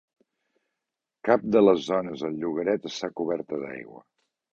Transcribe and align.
Cap 1.29 1.43
de 1.55 1.61
les 1.63 1.83
zones 1.87 2.23
del 2.27 2.39
llogaret 2.45 2.87
està 2.91 3.11
coberta 3.21 3.61
d'aigua. 3.65 4.01